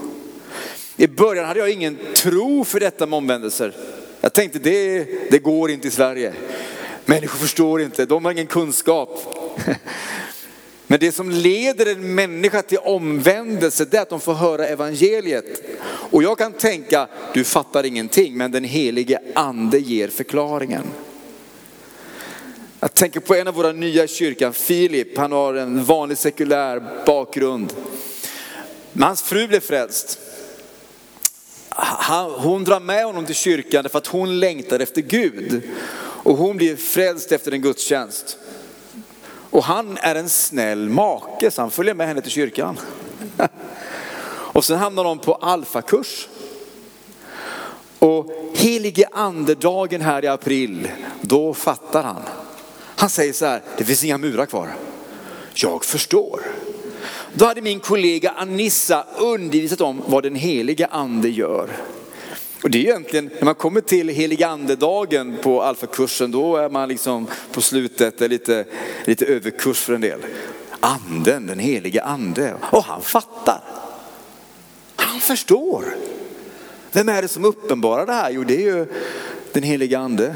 [0.96, 3.74] I början hade jag ingen tro för detta med omvändelser.
[4.20, 6.33] Jag tänkte det, det går inte i Sverige.
[7.04, 9.20] Människor förstår inte, de har ingen kunskap.
[10.87, 15.62] Men det som leder en människa till omvändelse det är att de får höra evangeliet.
[16.11, 20.83] Och jag kan tänka, du fattar ingenting, men den helige ande ger förklaringen.
[22.81, 27.72] Jag tänker på en av våra nya kyrkan, Filip, han har en vanlig sekulär bakgrund.
[28.92, 30.18] Men hans fru blev frälst
[32.38, 35.62] hon drar med honom till kyrkan därför att hon längtar efter Gud.
[36.01, 38.38] Och hon blir frälst efter en gudstjänst.
[39.51, 42.79] Och han är en snäll make så han följer med henne till kyrkan.
[44.31, 46.29] Och sen hamnar de på alfakurs.
[47.99, 50.88] Och helige andedagen här i april,
[51.21, 52.23] då fattar han.
[52.97, 54.69] Han säger så här, det finns inga murar kvar.
[55.55, 56.41] Jag förstår.
[57.35, 61.69] Då hade min kollega Anissa undervisat om vad den heliga ande gör.
[62.62, 66.88] Och det är egentligen, när man kommer till heliga andedagen på alfakursen, då är man
[66.88, 68.64] liksom på slutet, är lite,
[69.05, 70.21] lite överkurs för en del.
[70.81, 72.55] Anden, den heliga ande.
[72.61, 73.61] Och han fattar.
[74.97, 75.85] Han förstår.
[76.93, 78.31] Vem är det som uppenbarar det här?
[78.31, 78.87] Jo, det är ju
[79.53, 80.35] den heliga ande.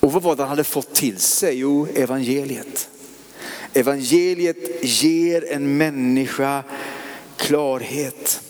[0.00, 1.58] Och vad var det han hade fått till sig?
[1.58, 2.88] Jo, evangeliet.
[3.74, 6.64] Evangeliet ger en människa
[7.36, 8.40] klarhet.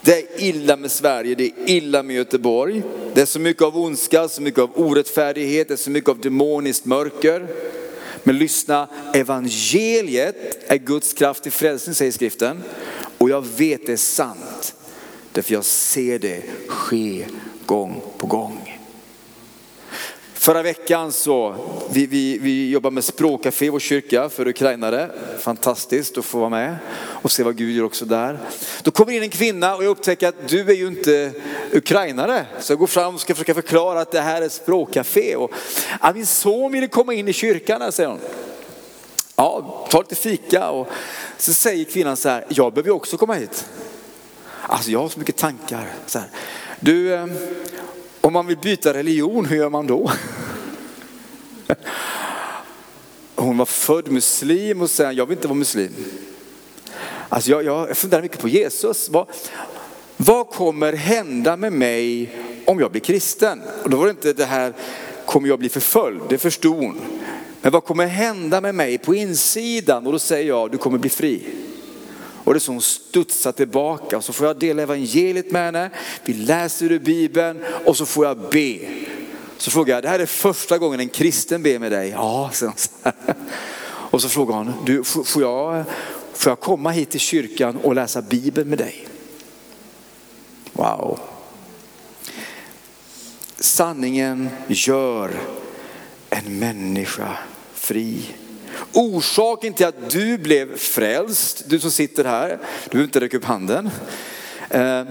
[0.00, 2.82] Det är illa med Sverige, det är illa med Göteborg.
[3.14, 6.20] Det är så mycket av ondska, så mycket av orättfärdighet, det är så mycket av
[6.20, 7.46] demoniskt mörker.
[8.22, 12.62] Men lyssna, evangeliet är Guds kraft till frälsning säger skriften.
[13.18, 14.74] Och jag vet det är sant.
[15.32, 17.24] Därför jag ser det ske
[17.66, 18.71] gång på gång.
[20.42, 21.54] Förra veckan så,
[21.90, 25.10] vi, vi, vi jobbar med språkcafé i vår kyrka för ukrainare.
[25.38, 28.38] Fantastiskt att få vara med och se vad Gud gör också där.
[28.82, 31.32] Då kommer in en kvinna och jag upptäcker att du är ju inte
[31.72, 32.46] ukrainare.
[32.60, 35.36] Så jag går fram och ska försöka förklara att det här är språkcafé.
[35.36, 35.50] Och,
[36.00, 38.20] ja, min son ville komma in i kyrkan här, säger hon.
[39.36, 40.88] Ja, ta lite fika och
[41.38, 43.66] så säger kvinnan så här, jag behöver också komma hit.
[44.62, 45.92] Alltså jag har så mycket tankar.
[46.06, 46.28] Så här.
[46.80, 47.26] Du, eh,
[48.22, 50.10] om man vill byta religion, hur gör man då?
[53.34, 55.92] Hon var född muslim och sen, jag vill inte vara muslim.
[57.28, 59.08] Alltså jag, jag funderar mycket på Jesus.
[59.08, 59.26] Vad,
[60.16, 63.62] vad kommer hända med mig om jag blir kristen?
[63.82, 64.72] Och då var det inte det här,
[65.26, 66.20] kommer jag bli förföljd?
[66.28, 67.00] Det förstod hon.
[67.60, 70.06] Men vad kommer hända med mig på insidan?
[70.06, 71.42] Och då säger jag, du kommer bli fri.
[72.44, 75.90] Och det är så hon studsar tillbaka och så får jag dela evangeliet med henne.
[76.24, 78.78] Vi läser ur Bibeln och så får jag be.
[79.56, 82.10] Så frågar jag, det här är första gången en kristen ber med dig?
[82.10, 82.72] Ja, sen.
[83.84, 85.84] Och så frågar hon, du, får, jag,
[86.34, 89.08] får jag komma hit till kyrkan och läsa Bibeln med dig?
[90.72, 91.20] Wow.
[93.58, 95.30] Sanningen gör
[96.30, 97.38] en människa
[97.74, 98.34] fri.
[98.92, 102.48] Orsaken till att du blev frälst, du som sitter här,
[102.84, 103.90] du behöver inte räcka upp handen.
[104.70, 105.04] Eh,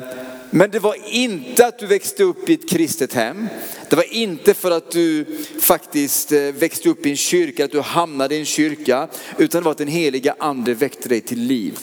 [0.50, 3.48] men det var inte att du växte upp i ett kristet hem.
[3.90, 5.26] Det var inte för att du
[5.62, 9.08] faktiskt eh, växte upp i en kyrka, att du hamnade i en kyrka.
[9.38, 11.80] Utan det var att den heliga ande väckte dig till liv.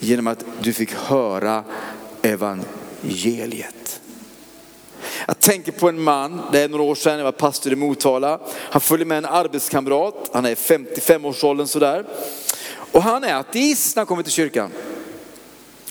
[0.00, 1.64] Genom att du fick höra
[2.22, 3.95] evangeliet.
[5.26, 8.40] Jag tänker på en man, det är några år sedan, jag var pastor i Motala.
[8.54, 12.04] Han följer med en arbetskamrat, han är 55-årsåldern sådär.
[12.92, 14.70] Och han är ateist när han kommer till kyrkan.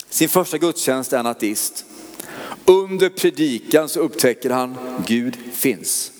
[0.09, 1.85] Sin första gudstjänst är han ateist.
[2.65, 6.11] Under predikan så upptäcker han, Gud finns.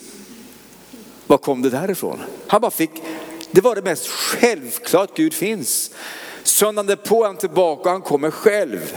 [1.27, 2.19] Var kom det därifrån?
[2.47, 2.91] Han bara fick,
[3.51, 5.91] det var det mest självklart, Gud finns.
[6.43, 8.93] Söndagen på är han tillbaka och han kommer själv.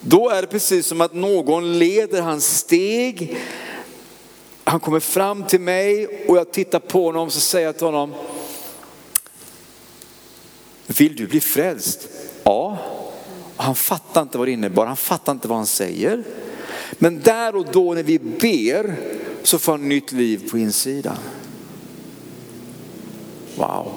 [0.00, 3.36] Då är det precis som att någon leder hans steg.
[4.64, 7.86] Han kommer fram till mig och jag tittar på honom och så säger jag till
[7.86, 8.14] honom,
[10.86, 12.08] vill du bli frälst?
[12.44, 12.78] Ja.
[13.56, 16.24] Han fattar inte vad det innebar, han fattar inte vad han säger.
[16.92, 18.96] Men där och då när vi ber
[19.42, 21.16] så får han nytt liv på insidan.
[23.56, 23.92] Wow.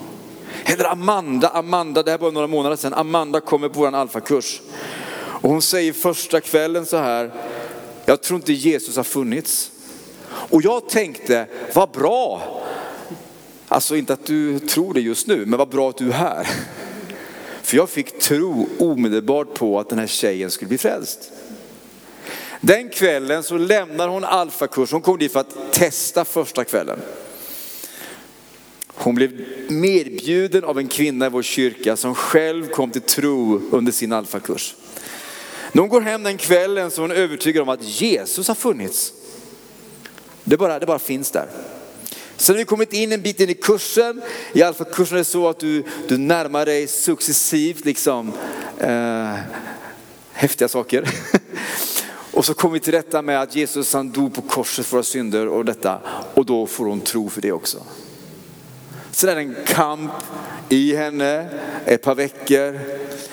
[0.66, 4.62] Eller Amanda, Amanda, det här var några månader sedan, Amanda kommer på vår alfakurs.
[5.44, 7.32] Och hon säger första kvällen så här,
[8.06, 9.72] jag tror inte Jesus har funnits.
[10.30, 12.42] Och jag tänkte, vad bra.
[13.68, 16.48] Alltså inte att du tror det just nu, men vad bra att du är här.
[17.62, 21.32] För jag fick tro omedelbart på att den här tjejen skulle bli frälst.
[22.62, 27.00] Den kvällen så lämnar hon alfakurs, hon kom dit för att testa första kvällen.
[28.88, 33.92] Hon blev medbjuden av en kvinna i vår kyrka som själv kom till tro under
[33.92, 34.76] sin alfakurs.
[35.74, 39.14] När hon går hem den kvällen så är hon övertygad om att Jesus har funnits.
[40.44, 41.48] Det bara, det bara finns där.
[42.38, 44.22] Sen har vi kommit in en bit in i kursen.
[44.54, 48.34] I alfakursen är det så att du, du närmar dig successivt liksom,
[48.78, 49.36] eh,
[50.32, 51.10] häftiga saker.
[52.32, 55.04] och så kommer vi till rätta med att Jesus han dog på korset för våra
[55.04, 56.00] synder och detta.
[56.34, 57.84] Och då får hon tro för det också.
[59.14, 60.12] Sen är det en kamp
[60.70, 61.50] i henne
[61.86, 62.80] ett par veckor.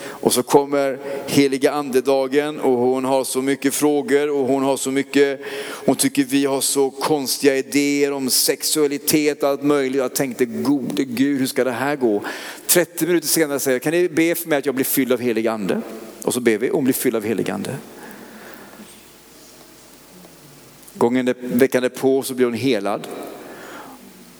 [0.07, 4.91] Och så kommer heliga andedagen och hon har så mycket frågor och hon har så
[4.91, 5.41] mycket,
[5.85, 9.97] hon tycker vi har så konstiga idéer om sexualitet och allt möjligt.
[9.97, 12.21] Jag tänkte gode Gud, hur ska det här gå?
[12.67, 15.19] 30 minuter senare säger jag, kan ni be för mig att jag blir fylld av
[15.19, 15.81] helig ande?
[16.23, 17.75] Och så ber vi, hon blir fylld av helig ande.
[20.93, 23.07] Gången veckan på så blir hon helad.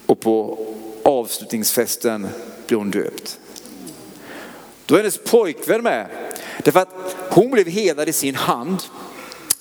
[0.05, 0.67] Och på
[1.03, 2.27] avslutningsfesten
[2.67, 3.39] blev hon döpt.
[4.85, 6.07] Då är hennes pojkvän med.
[6.63, 8.83] Därför att hon blev helad i sin hand.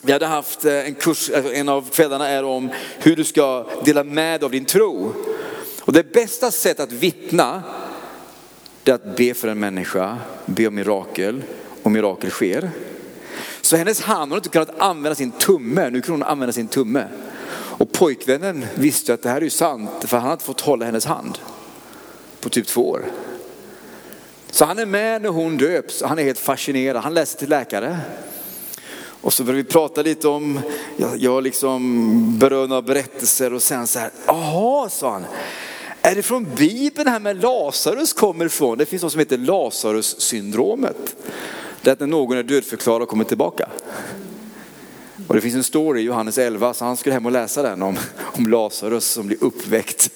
[0.02, 3.66] Vi hade haft eh, en kurs, eh, en av kvällarna är om hur du ska
[3.84, 5.12] dela med av din tro.
[5.80, 7.62] Och det bästa sättet att vittna,
[8.82, 11.42] det är att be för en människa, be om mirakel
[11.82, 12.70] och mirakel sker.
[13.60, 16.68] Så hennes hand, hon har inte kunnat använda sin tumme, nu kan hon använda sin
[16.68, 17.04] tumme.
[18.00, 21.38] Pojkvännen visste att det här är sant, för han hade inte fått hålla hennes hand
[22.40, 23.04] på typ två år.
[24.50, 27.98] Så han är med när hon döps, han är helt fascinerad, han läser till läkare.
[29.00, 30.60] Och så börjar vi prata lite om,
[30.96, 35.24] jag, jag liksom berör några berättelser och sen så här, jaha sa han,
[36.02, 38.78] är det från Bibeln här med Lazarus kommer ifrån?
[38.78, 41.16] Det finns något som heter Lazarus syndromet.
[41.82, 43.68] Det är att när någon är dödförklarad och kommer tillbaka.
[45.30, 47.82] Och det finns en story i Johannes 11, så han skulle hem och läsa den
[47.82, 50.10] om, om Lazarus som blir uppväckt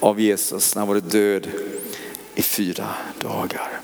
[0.00, 1.48] av Jesus när han varit död
[2.34, 2.88] i fyra
[3.18, 3.80] dagar.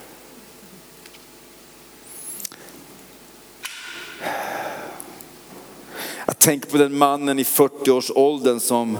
[6.26, 8.98] Jag tänker på den mannen i 40-årsåldern som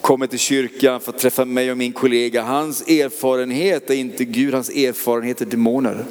[0.00, 2.42] kommer till kyrkan för att träffa mig och min kollega.
[2.42, 6.04] Hans erfarenhet är inte Gud, hans erfarenhet är demoner.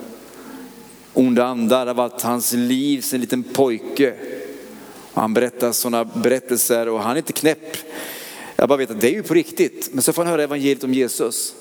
[1.13, 4.13] Onda andar har varit hans liv sedan en liten pojke.
[5.13, 7.77] Han berättar sådana berättelser och han är inte knäpp.
[8.55, 9.89] Jag bara vet att det är ju på riktigt.
[9.93, 11.53] Men så får han höra evangeliet om Jesus.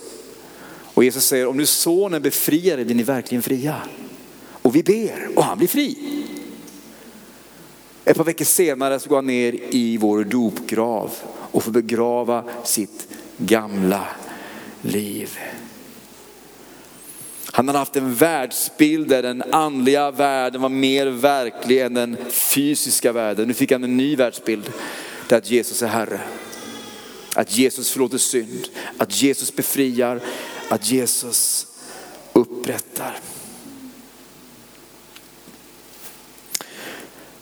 [0.95, 3.77] Och Jesus säger, om nu sonen befriar er blir ni verkligen fria.
[4.63, 5.99] Och vi ber och han blir fri.
[8.05, 13.09] Ett par veckor senare så går han ner i vår dopgrav och får begrava sitt
[13.37, 14.07] gamla
[14.83, 15.39] liv.
[17.55, 23.13] Han hade haft en världsbild där den andliga världen var mer verklig än den fysiska
[23.13, 23.49] världen.
[23.49, 24.73] Nu fick han en ny världsbild
[25.29, 26.21] där att Jesus är Herre.
[27.35, 30.21] Att Jesus förlåter synd, att Jesus befriar,
[30.69, 31.67] att Jesus
[32.33, 33.19] upprättar.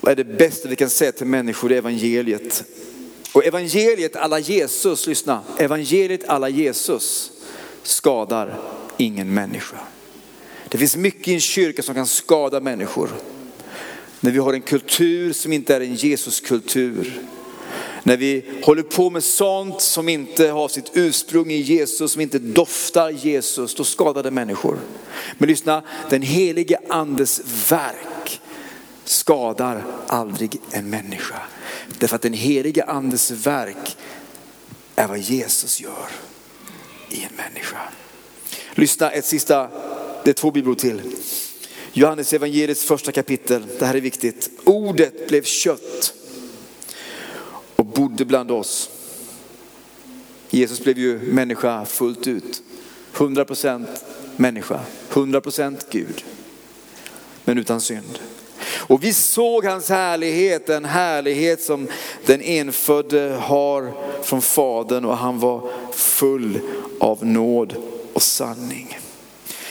[0.00, 2.64] Vad är det bästa vi kan säga till människor i evangeliet?
[3.32, 7.30] Och evangeliet alla Jesus, lyssna, evangeliet alla Jesus
[7.82, 8.60] skadar
[8.96, 9.76] ingen människa.
[10.70, 13.10] Det finns mycket i en kyrka som kan skada människor.
[14.20, 17.20] När vi har en kultur som inte är en Jesuskultur.
[18.02, 22.38] När vi håller på med sånt som inte har sitt ursprung i Jesus, som inte
[22.38, 24.78] doftar Jesus, då skadar det människor.
[25.38, 28.40] Men lyssna, den helige andes verk
[29.04, 31.42] skadar aldrig en människa.
[31.98, 33.96] Därför att den helige andes verk
[34.96, 36.08] är vad Jesus gör
[37.10, 37.78] i en människa.
[38.74, 39.68] Lyssna ett sista,
[40.24, 41.00] det är två bibelord till.
[41.92, 44.50] Johannes evangeliets första kapitel, det här är viktigt.
[44.64, 46.14] Ordet blev kött
[47.76, 48.90] och bodde bland oss.
[50.50, 52.62] Jesus blev ju människa fullt ut.
[53.14, 53.86] 100%
[54.36, 54.80] människa,
[55.10, 56.24] 100% Gud.
[57.44, 58.18] Men utan synd.
[58.76, 61.88] Och vi såg hans härlighet, en härlighet som
[62.26, 66.60] den enfödde har från Fadern och han var full
[67.00, 67.76] av nåd
[68.12, 68.99] och sanning.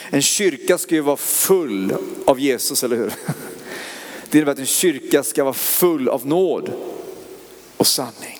[0.09, 1.93] En kyrka ska ju vara full
[2.25, 3.13] av Jesus, eller hur?
[4.29, 6.71] Det innebär att en kyrka ska vara full av nåd
[7.77, 8.39] och sanning.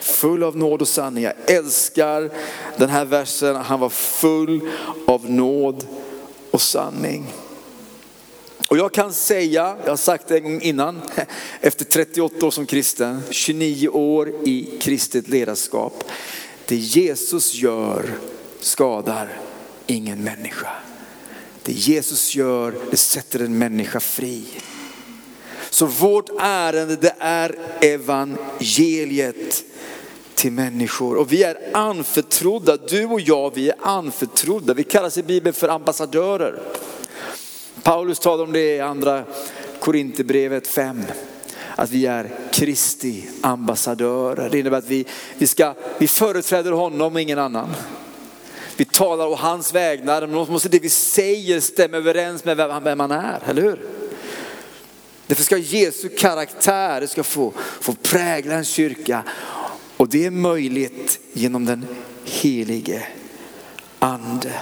[0.00, 1.24] Full av nåd och sanning.
[1.24, 2.30] Jag älskar
[2.76, 4.60] den här versen, han var full
[5.06, 5.86] av nåd
[6.50, 7.26] och sanning.
[8.68, 11.00] Och jag kan säga, jag har sagt det en gång innan,
[11.60, 16.04] efter 38 år som kristen, 29 år i kristet ledarskap.
[16.66, 18.14] Det Jesus gör
[18.60, 19.49] skadar
[19.90, 20.68] ingen människa.
[21.62, 24.44] Det Jesus gör, det sätter en människa fri.
[25.70, 29.64] Så vårt ärende det är evangeliet
[30.34, 31.16] till människor.
[31.16, 34.74] Och vi är anförtrodda, du och jag vi är anförtrodda.
[34.74, 36.62] Vi kallas i Bibeln för ambassadörer.
[37.82, 39.24] Paulus talar om det i andra
[39.80, 41.02] Korinthierbrevet 5.
[41.76, 44.50] Att vi är Kristi ambassadörer.
[44.50, 45.06] Det innebär att vi,
[45.38, 47.68] vi, ska, vi företräder honom och ingen annan.
[48.80, 53.00] Vi talar å hans vägnar, men måste det vi säger stämma överens med vem, vem
[53.00, 53.86] han är, eller hur?
[55.26, 59.22] Därför ska Jesu karaktär ska få, få prägla en kyrka.
[59.96, 61.86] Och det är möjligt genom den
[62.24, 63.06] helige
[63.98, 64.52] ande.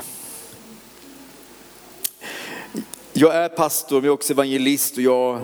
[3.13, 5.41] Jag är pastor, men jag är också evangelist och jag,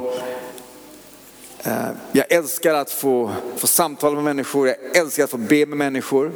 [1.64, 5.78] eh, jag älskar att få, få samtala med människor, jag älskar att få be med
[5.78, 6.32] människor.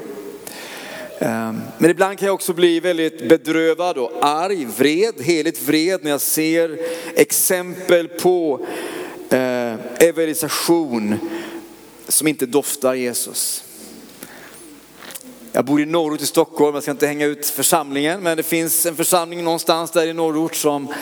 [1.19, 1.61] Ehm.
[1.79, 6.21] Men ibland kan jag också bli väldigt bedrövad och arg, vred, heligt vred när jag
[6.21, 6.79] ser
[7.15, 8.67] exempel på
[9.31, 11.19] eh, evangelisation
[12.09, 13.65] som inte doftar Jesus.
[15.53, 18.87] Jag bor i norrort i Stockholm, jag ska inte hänga ut församlingen, men det finns
[18.87, 20.95] en församling någonstans där i norrort som,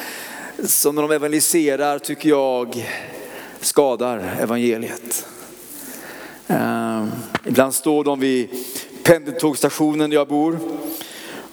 [0.64, 2.86] som när de evangeliserar tycker jag
[3.60, 5.26] skadar evangeliet.
[6.46, 7.10] Ehm.
[7.44, 8.48] Ibland står de vid
[9.06, 10.58] pendeltågstationen där jag bor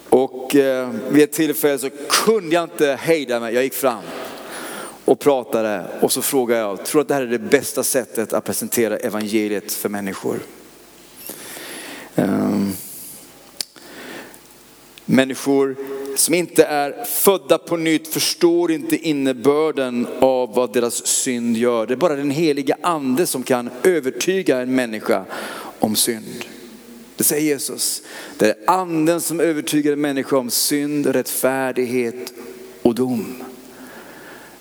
[0.10, 4.04] och eh, vid ett tillfälle så kunde jag inte hejda mig, jag gick fram
[5.06, 8.44] och pratade och så frågade jag, tror att det här är det bästa sättet att
[8.44, 10.40] presentera evangeliet för människor?
[12.16, 12.74] Um,
[15.06, 15.76] Människor
[16.16, 21.88] som inte är födda på nytt förstår inte innebörden av vad deras synd gör.
[21.88, 25.26] Det är bara den heliga ande som kan övertyga en människa
[25.80, 26.46] om synd.
[27.18, 28.02] Det säger Jesus.
[28.38, 32.34] Det är anden som övertygar en människa om synd, rättfärdighet
[32.82, 33.44] och dom.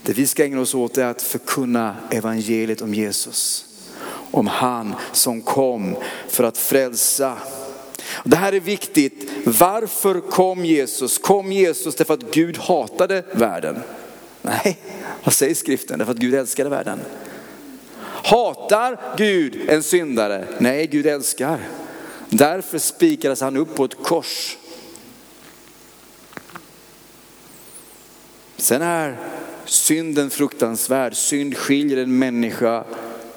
[0.02, 3.66] Det vi ska ägna oss åt är att förkunna evangeliet om Jesus.
[4.30, 5.96] Om han som kom
[6.28, 7.38] för att frälsa.
[8.24, 9.30] Det här är viktigt.
[9.44, 11.18] Varför kom Jesus?
[11.18, 13.78] Kom Jesus därför att Gud hatade världen?
[14.42, 14.78] Nej,
[15.24, 15.98] vad säger skriften?
[15.98, 17.00] Därför att Gud älskade världen.
[18.24, 20.46] Hatar Gud en syndare?
[20.58, 21.60] Nej, Gud älskar.
[22.34, 24.56] Därför spikades han upp på ett kors.
[28.56, 29.18] Sen är
[29.64, 31.16] synden fruktansvärd.
[31.16, 32.84] Synd skiljer en människa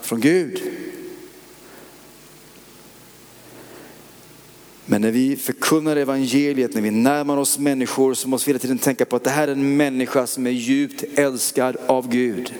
[0.01, 0.61] från Gud.
[4.85, 8.77] Men när vi förkunnar evangeliet, när vi närmar oss människor så måste vi hela tiden
[8.77, 12.53] tänka på att det här är en människa som är djupt älskad av Gud.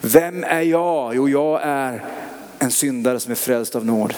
[0.00, 1.16] Vem är jag?
[1.16, 2.04] Jo, jag är
[2.58, 4.14] en syndare som är frälst av nåd.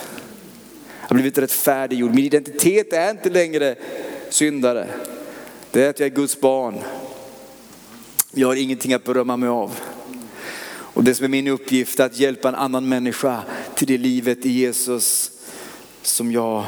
[1.09, 2.14] Jag har blivit rättfärdiggjord.
[2.14, 3.74] Min identitet är inte längre
[4.30, 4.88] syndare.
[5.70, 6.78] Det är att jag är Guds barn.
[8.30, 9.80] Jag har ingenting att berömma mig av.
[10.70, 13.42] Och det som är min uppgift är att hjälpa en annan människa
[13.74, 15.30] till det livet i Jesus
[16.02, 16.64] som jag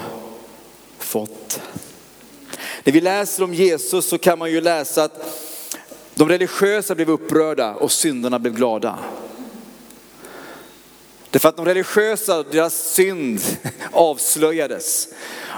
[0.99, 1.61] fått.
[2.84, 5.45] När vi läser om Jesus så kan man ju läsa att
[6.14, 8.99] de religiösa blev upprörda och syndarna blev glada.
[11.31, 13.41] Därför att de religiösa, deras synd
[13.93, 15.09] avslöjades.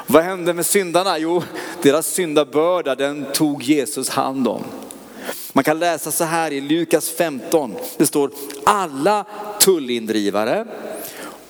[0.07, 1.19] Vad hände med syndarna?
[1.19, 1.43] Jo,
[1.83, 4.65] deras syndabörda den tog Jesus hand om.
[5.53, 7.75] Man kan läsa så här i Lukas 15.
[7.97, 8.31] Det står
[8.65, 9.27] alla
[9.61, 10.67] tullindrivare,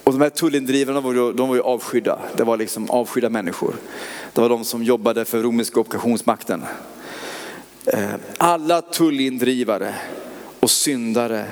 [0.05, 2.19] och de här tullindrivarna var ju, de var ju avskydda.
[2.37, 3.77] Det var liksom avskydda människor.
[4.33, 6.63] Det var de som jobbade för romerska ockupationsmakten.
[7.87, 9.95] Eh, alla tullindrivare
[10.61, 11.47] och syndare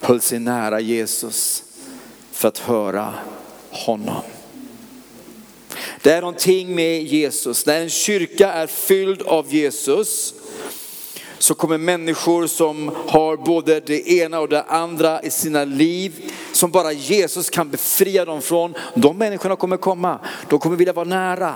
[0.00, 1.64] höll sig nära Jesus
[2.40, 3.14] för att höra
[3.70, 4.22] honom.
[6.02, 7.66] Det är någonting med Jesus.
[7.66, 10.34] När en kyrka är fylld av Jesus
[11.38, 16.70] så kommer människor som har både det ena och det andra i sina liv, som
[16.70, 18.74] bara Jesus kan befria dem från.
[18.94, 20.18] De människorna kommer komma,
[20.48, 21.54] de kommer vilja vara nära.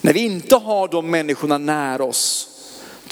[0.00, 2.51] När vi inte har de människorna nära oss,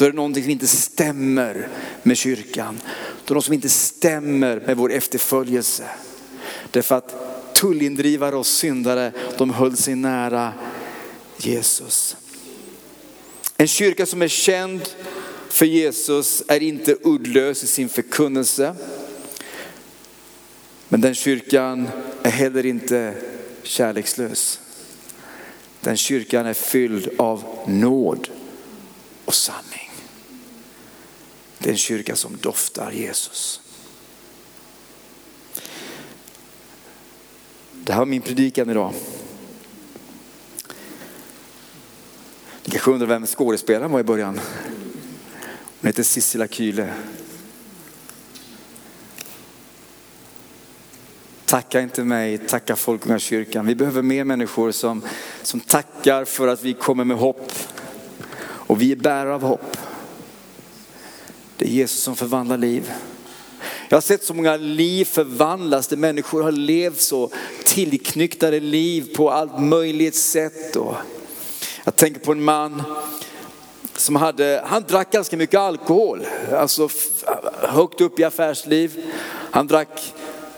[0.00, 1.68] då är det någonting som inte stämmer
[2.02, 2.80] med kyrkan.
[2.84, 5.84] Då är det något som inte stämmer med vår efterföljelse.
[6.70, 7.14] Därför att
[7.54, 10.52] tullindrivare och syndare, de höll sig nära
[11.38, 12.16] Jesus.
[13.56, 14.88] En kyrka som är känd
[15.48, 18.74] för Jesus är inte uddlös i sin förkunnelse.
[20.88, 21.88] Men den kyrkan
[22.22, 23.14] är heller inte
[23.62, 24.60] kärlekslös.
[25.80, 28.28] Den kyrkan är fylld av nåd
[29.24, 29.79] och sanning.
[31.62, 33.60] Det är en kyrka som doftar Jesus.
[37.72, 38.92] Det här var min predikan idag.
[42.64, 44.40] Ni kanske undrar vem skådespelaren var i början.
[45.80, 46.86] Hon heter Sissela Kyle.
[51.44, 53.66] Tacka inte mig, tacka Folkungakyrkan.
[53.66, 55.02] Vi behöver mer människor som,
[55.42, 57.52] som tackar för att vi kommer med hopp.
[58.42, 59.76] Och vi är bärare av hopp.
[61.60, 62.92] Det är Jesus som förvandlar liv.
[63.88, 67.30] Jag har sett så många liv förvandlas där människor har levt så
[67.64, 70.76] tillknyktade liv på allt möjligt sätt.
[70.76, 70.94] Och
[71.84, 72.82] jag tänker på en man
[73.96, 76.88] som hade, han drack ganska mycket alkohol, alltså
[77.62, 79.04] högt upp i affärsliv.
[79.50, 80.14] Han drack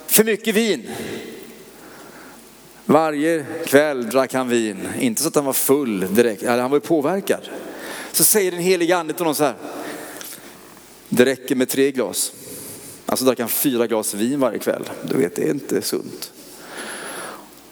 [0.07, 0.91] för mycket vin.
[2.85, 6.81] Varje kväll drack han vin, inte så att han var full direkt, han var ju
[6.81, 7.49] påverkad.
[8.13, 9.55] Så säger den heliga ande till honom så här,
[11.15, 12.33] det räcker med tre glas.
[13.07, 14.91] Alltså drack han fyra glas vin varje kväll.
[15.03, 16.33] Du vet, det är inte sunt.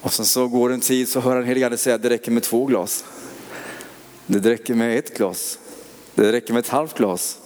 [0.01, 2.43] Och sen så går en tid så hör han heliga ande säga, det räcker med
[2.43, 3.05] två glas.
[4.27, 5.59] Det räcker med ett glas.
[6.15, 7.39] Det räcker med ett halvt glas.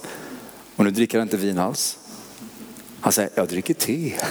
[0.75, 1.97] Och nu dricker han inte vin alls.
[3.01, 4.13] Han säger, jag dricker te.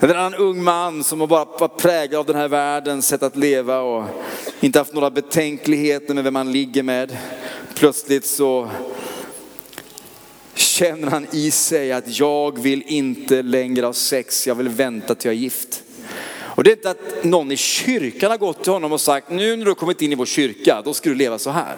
[0.00, 3.06] Det är en annan ung man som har bara varit präglad av den här världens
[3.06, 4.04] sätt att leva och
[4.60, 7.16] inte haft några betänkligheter med vem man ligger med.
[7.80, 8.70] Plötsligt så
[10.54, 15.28] känner han i sig att jag vill inte längre ha sex, jag vill vänta till
[15.28, 15.82] jag är gift.
[16.38, 19.56] Och det är inte att någon i kyrkan har gått till honom och sagt, nu
[19.56, 21.76] när du har kommit in i vår kyrka, då ska du leva så här.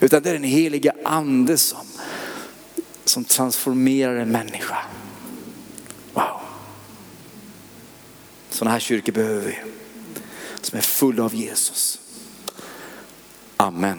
[0.00, 1.86] Utan det är den heliga ande som,
[3.04, 4.78] som transformerar en människa.
[6.12, 6.40] Wow.
[8.50, 9.58] Sådana här kyrkor behöver vi.
[10.60, 12.00] Som är fulla av Jesus.
[13.56, 13.98] Amen.